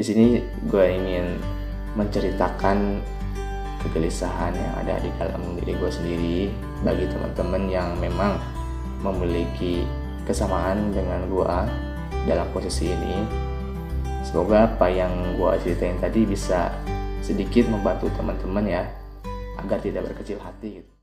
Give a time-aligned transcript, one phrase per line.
[0.00, 1.36] Di sini gue ingin
[1.92, 3.04] menceritakan
[3.84, 6.38] kegelisahan yang ada di dalam diri gue sendiri
[6.80, 8.40] bagi teman-teman yang memang
[9.04, 9.84] memiliki
[10.24, 11.52] kesamaan dengan gue
[12.24, 13.28] dalam posisi ini.
[14.24, 16.72] Semoga apa yang gue ceritain tadi bisa
[17.20, 18.88] sedikit membantu teman-teman ya
[19.60, 20.99] agar tidak berkecil hati gitu.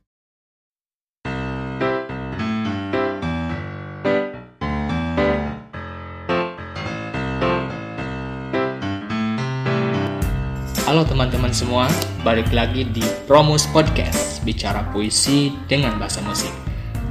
[10.88, 11.92] Halo teman-teman semua,
[12.24, 16.56] balik lagi di Promus Podcast, bicara puisi dengan bahasa musik.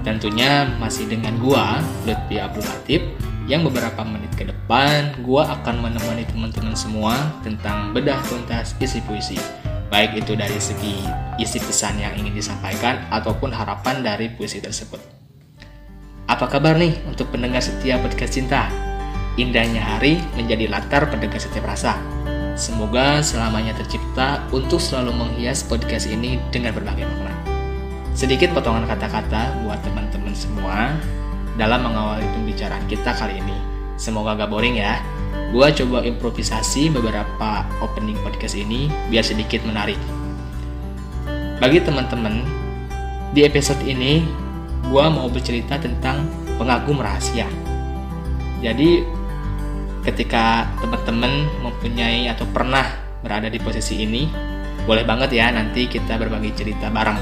[0.00, 3.04] Tentunya masih dengan gua, Lutfi Abdul Latif,
[3.44, 9.36] yang beberapa menit ke depan gua akan menemani teman-teman semua tentang bedah tuntas isi puisi.
[9.92, 10.96] Baik itu dari segi
[11.36, 15.04] isi pesan yang ingin disampaikan ataupun harapan dari puisi tersebut.
[16.32, 18.72] Apa kabar nih untuk pendengar setia podcast cinta?
[19.36, 22.16] Indahnya hari menjadi latar pendengar setiap rasa
[22.56, 27.36] Semoga selamanya tercipta untuk selalu menghias podcast ini dengan berbagai makna.
[28.16, 30.96] Sedikit potongan kata-kata buat teman-teman semua
[31.60, 33.52] dalam mengawali pembicaraan kita kali ini.
[34.00, 35.04] Semoga gak boring ya.
[35.52, 40.00] Gua coba improvisasi beberapa opening podcast ini biar sedikit menarik.
[41.60, 42.40] Bagi teman-teman,
[43.36, 44.24] di episode ini
[44.88, 46.24] gua mau bercerita tentang
[46.56, 47.52] pengagum rahasia.
[48.64, 49.04] Jadi
[50.06, 52.86] ketika teman-teman mempunyai atau pernah
[53.26, 54.30] berada di posisi ini,
[54.86, 57.18] boleh banget ya nanti kita berbagi cerita bareng.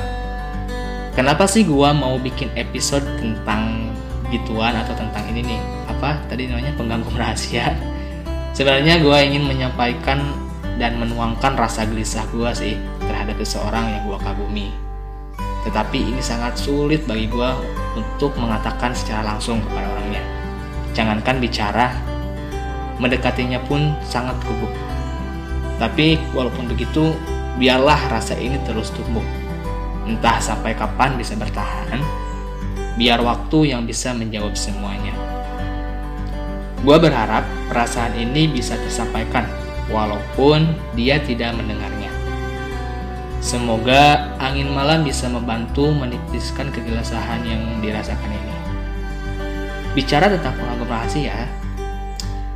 [1.17, 3.89] Kenapa sih gua mau bikin episode tentang
[4.29, 5.61] gituan atau tentang ini nih?
[5.89, 7.73] Apa tadi namanya pengganggu rahasia?
[8.53, 10.21] Sebenarnya gua ingin menyampaikan
[10.77, 14.69] dan menuangkan rasa gelisah gua sih terhadap seseorang yang gua kagumi.
[15.65, 17.57] Tetapi ini sangat sulit bagi gua
[17.97, 20.21] untuk mengatakan secara langsung kepada orangnya.
[20.93, 22.14] Jangankan bicara,
[22.99, 24.71] mendekatinya pun sangat gugup.
[25.79, 27.15] Tapi walaupun begitu,
[27.59, 29.25] biarlah rasa ini terus tumbuh.
[30.05, 31.99] Entah sampai kapan bisa bertahan,
[32.95, 35.17] biar waktu yang bisa menjawab semuanya.
[36.85, 39.49] Gua berharap perasaan ini bisa tersampaikan,
[39.89, 42.13] walaupun dia tidak mendengarnya.
[43.41, 48.57] Semoga angin malam bisa membantu menipiskan kegelisahan yang dirasakan ini.
[49.97, 51.49] Bicara tentang pengagum rahasia,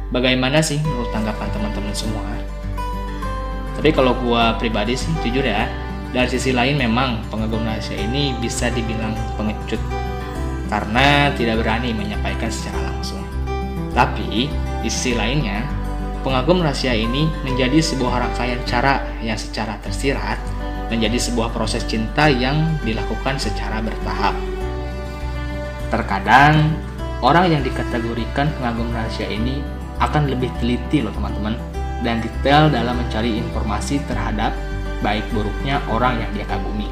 [0.08, 2.24] Bagaimana sih menurut tanggapan teman-teman semua?
[3.76, 5.68] Tapi kalau gua pribadi sih jujur ya,
[6.16, 9.76] dari sisi lain memang pengagum rahasia ini bisa dibilang pengecut
[10.72, 13.20] karena tidak berani menyampaikan secara langsung.
[13.92, 14.48] Tapi
[14.80, 15.60] di sisi lainnya,
[16.24, 20.40] pengagum rahasia ini menjadi sebuah rangkaian cara yang secara tersirat
[20.88, 24.32] menjadi sebuah proses cinta yang dilakukan secara bertahap.
[25.92, 26.72] Terkadang,
[27.20, 29.60] orang yang dikategorikan pengagum rahasia ini
[29.98, 31.58] akan lebih teliti loh teman-teman
[32.02, 34.54] dan detail dalam mencari informasi terhadap
[35.02, 36.90] baik buruknya orang yang dia kagumi.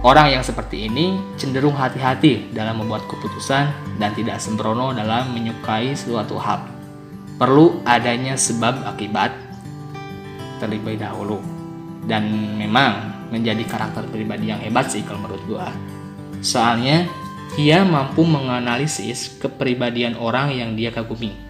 [0.00, 3.68] Orang yang seperti ini cenderung hati-hati dalam membuat keputusan
[4.00, 6.64] dan tidak sembrono dalam menyukai suatu hal.
[7.36, 9.32] Perlu adanya sebab akibat
[10.56, 11.40] terlebih dahulu.
[12.08, 15.68] Dan memang menjadi karakter pribadi yang hebat sih kalau menurut gua.
[16.40, 17.04] Soalnya
[17.52, 21.49] dia mampu menganalisis kepribadian orang yang dia kagumi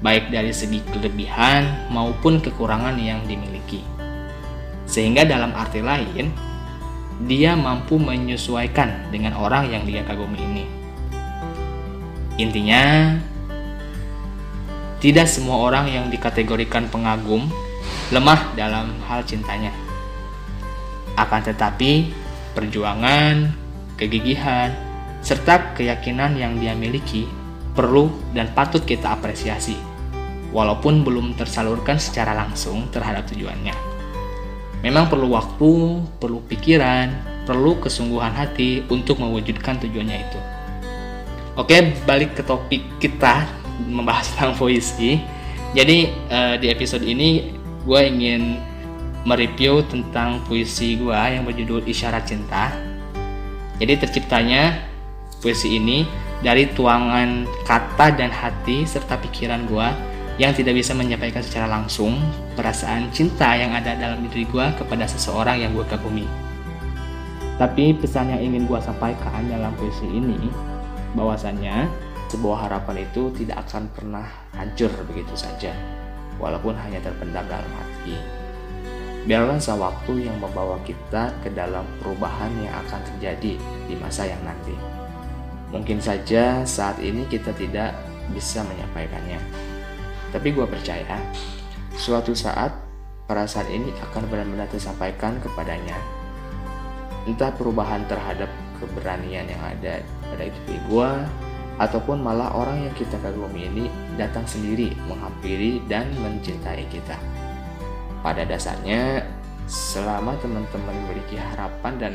[0.00, 3.84] baik dari segi kelebihan maupun kekurangan yang dimiliki.
[4.88, 6.32] Sehingga dalam arti lain,
[7.28, 10.64] dia mampu menyesuaikan dengan orang yang dia kagumi ini.
[12.40, 13.14] Intinya,
[15.04, 17.44] tidak semua orang yang dikategorikan pengagum
[18.08, 19.70] lemah dalam hal cintanya.
[21.20, 22.16] Akan tetapi,
[22.56, 23.52] perjuangan,
[24.00, 24.72] kegigihan,
[25.20, 27.28] serta keyakinan yang dia miliki
[27.76, 29.89] perlu dan patut kita apresiasi
[30.50, 33.74] walaupun belum tersalurkan secara langsung terhadap tujuannya.
[34.80, 37.12] Memang perlu waktu, perlu pikiran,
[37.44, 40.40] perlu kesungguhan hati untuk mewujudkan tujuannya itu.
[41.60, 43.44] Oke, balik ke topik kita
[43.84, 45.20] membahas tentang puisi.
[45.76, 47.52] Jadi eh, di episode ini
[47.84, 48.58] gue ingin
[49.28, 52.72] mereview tentang puisi gue yang berjudul Isyarat Cinta.
[53.76, 54.80] Jadi terciptanya
[55.40, 56.04] puisi ini
[56.40, 59.88] dari tuangan kata dan hati serta pikiran gue
[60.40, 62.16] yang tidak bisa menyampaikan secara langsung
[62.56, 66.24] perasaan cinta yang ada dalam diri gue kepada seseorang yang gue kagumi.
[67.60, 70.48] Tapi pesan yang ingin gue sampaikan dalam puisi ini,
[71.12, 71.92] bahwasannya
[72.32, 74.24] sebuah harapan itu tidak akan pernah
[74.56, 75.76] hancur begitu saja,
[76.40, 78.16] walaupun hanya terpendam dalam hati.
[79.28, 84.72] Biarlah sewaktu yang membawa kita ke dalam perubahan yang akan terjadi di masa yang nanti.
[85.68, 87.92] Mungkin saja saat ini kita tidak
[88.32, 89.68] bisa menyampaikannya,
[90.30, 91.18] tapi gue percaya
[91.94, 92.70] suatu saat
[93.30, 95.94] perasaan ini akan benar-benar tersampaikan kepadanya.
[97.28, 98.48] Entah perubahan terhadap
[98.80, 101.10] keberanian yang ada pada diri gue,
[101.80, 103.84] ataupun malah orang yang kita kagumi ini
[104.20, 107.16] datang sendiri menghampiri dan mencintai kita.
[108.20, 109.24] Pada dasarnya,
[109.64, 112.14] selama teman-teman memiliki harapan dan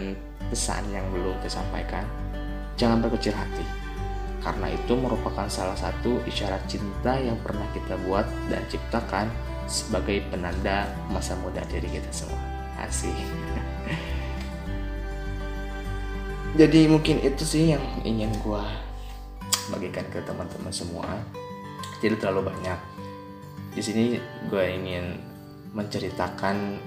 [0.54, 2.06] pesan yang belum tersampaikan,
[2.78, 3.85] jangan berkecil hati.
[4.46, 9.26] Karena itu merupakan salah satu isyarat cinta yang pernah kita buat dan ciptakan
[9.66, 12.38] sebagai penanda masa muda diri kita semua.
[12.78, 13.10] Asih.
[16.62, 18.64] Jadi mungkin itu sih yang ingin gue
[19.74, 21.10] bagikan ke teman-teman semua.
[21.98, 22.80] Tidak terlalu banyak.
[23.74, 25.18] Di sini gue ingin
[25.74, 26.78] menceritakan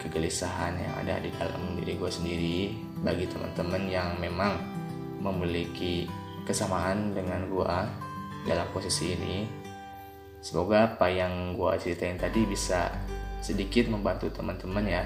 [0.00, 2.58] kegelisahan yang ada di dalam diri gue sendiri
[3.02, 4.56] bagi teman-teman yang memang
[5.20, 6.06] memiliki
[6.46, 7.74] kesamaan dengan gue
[8.46, 9.44] dalam posisi ini.
[10.38, 12.94] Semoga apa yang gue ceritain tadi bisa
[13.42, 15.04] sedikit membantu teman-teman ya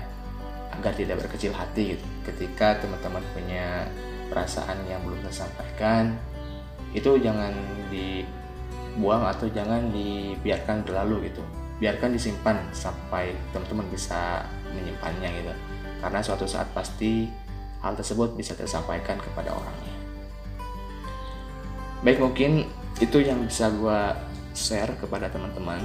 [0.72, 2.06] agar tidak berkecil hati gitu.
[2.24, 3.84] ketika teman-teman punya
[4.30, 6.14] perasaan yang belum tersampaikan
[6.94, 7.50] itu jangan
[7.90, 11.42] dibuang atau jangan dibiarkan berlalu gitu
[11.82, 15.52] biarkan disimpan sampai teman-teman bisa menyimpannya gitu
[16.00, 17.28] karena suatu saat pasti
[17.82, 19.99] hal tersebut bisa tersampaikan kepada orangnya
[22.02, 22.68] baik mungkin
[23.00, 24.00] itu yang bisa gue
[24.52, 25.80] share kepada teman-teman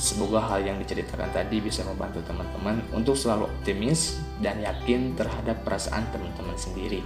[0.00, 6.08] semoga hal yang diceritakan tadi bisa membantu teman-teman untuk selalu optimis dan yakin terhadap perasaan
[6.10, 7.04] teman-teman sendiri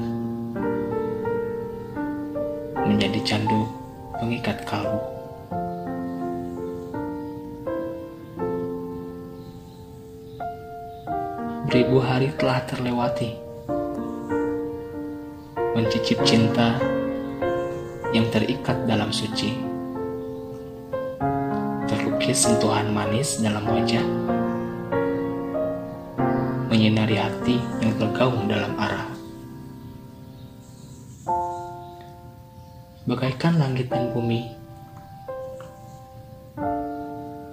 [2.87, 3.67] menjadi candu
[4.15, 4.95] pengikat kalbu.
[11.67, 13.35] Beribu hari telah terlewati,
[15.75, 16.79] mencicip cinta
[18.15, 19.51] yang terikat dalam suci,
[21.91, 24.07] terlukis sentuhan manis dalam wajah,
[26.79, 29.19] menyinari hati yang tergaung dalam arah.
[33.03, 34.47] bagaikan langit dan bumi.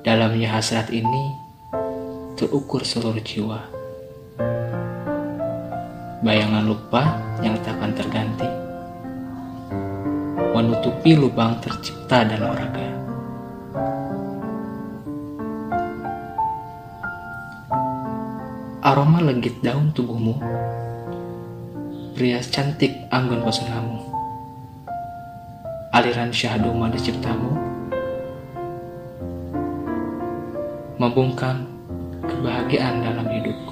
[0.06, 1.33] Dalamnya hasrat ini
[2.38, 3.66] terukur seluruh jiwa.
[6.23, 8.47] Bayangan lupa yang takkan terganti,
[10.54, 13.06] menutupi lubang tercipta dalam raga.
[18.87, 20.38] Aroma legit daun tubuhmu,
[22.14, 23.99] pria cantik anggun pesonamu
[25.90, 27.50] aliran syahdu mada ciptamu
[31.02, 31.66] membungkam
[32.31, 33.66] kebahagiaan dalam hidupku.